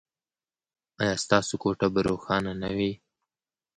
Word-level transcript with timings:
ایا 1.01 1.15
ستاسو 1.23 1.53
کوټه 1.63 1.87
به 1.93 1.99
روښانه 2.07 2.53
نه 2.61 2.69
وي؟ 2.77 2.91